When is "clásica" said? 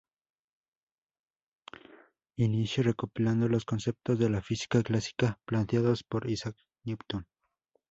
4.81-5.37